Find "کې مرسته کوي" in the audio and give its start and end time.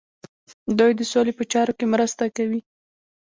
1.77-2.59